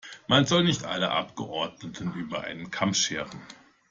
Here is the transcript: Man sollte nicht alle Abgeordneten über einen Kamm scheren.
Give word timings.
Man 0.27 0.47
sollte 0.47 0.65
nicht 0.65 0.83
alle 0.83 1.11
Abgeordneten 1.11 2.11
über 2.15 2.41
einen 2.43 2.71
Kamm 2.71 2.95
scheren. 2.95 3.39